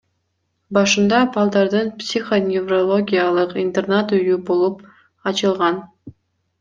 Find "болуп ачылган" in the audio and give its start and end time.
4.49-5.83